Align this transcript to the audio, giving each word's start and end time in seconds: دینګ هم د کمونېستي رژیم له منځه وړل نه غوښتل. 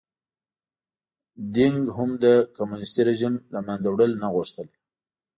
دینګ 1.53 1.79
هم 1.97 2.09
د 2.23 2.25
کمونېستي 2.55 3.01
رژیم 3.09 3.33
له 3.53 3.59
منځه 3.67 3.87
وړل 3.89 4.11
نه 4.21 4.27
غوښتل. 4.33 4.67